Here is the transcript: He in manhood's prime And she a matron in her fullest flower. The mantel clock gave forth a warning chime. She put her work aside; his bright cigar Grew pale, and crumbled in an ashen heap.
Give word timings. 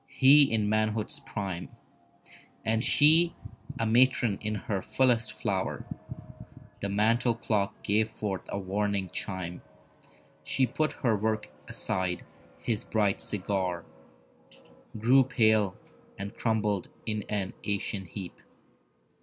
He 0.09 0.51
in 0.51 0.67
manhood's 0.67 1.19
prime 1.19 1.69
And 2.65 2.83
she 2.83 3.35
a 3.77 3.85
matron 3.85 4.39
in 4.41 4.55
her 4.55 4.81
fullest 4.81 5.31
flower. 5.31 5.85
The 6.81 6.89
mantel 6.89 7.35
clock 7.35 7.83
gave 7.83 8.09
forth 8.09 8.41
a 8.49 8.57
warning 8.57 9.11
chime. 9.11 9.61
She 10.43 10.65
put 10.65 10.93
her 11.05 11.15
work 11.15 11.49
aside; 11.67 12.25
his 12.57 12.83
bright 12.83 13.21
cigar 13.21 13.85
Grew 14.97 15.23
pale, 15.23 15.77
and 16.17 16.35
crumbled 16.35 16.87
in 17.05 17.21
an 17.29 17.53
ashen 17.63 18.05
heap. 18.05 18.39